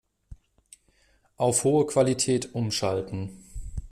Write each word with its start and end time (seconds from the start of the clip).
Auf 1.37 1.63
hohe 1.63 1.85
Qualität 1.85 2.55
umschalten. 2.55 3.43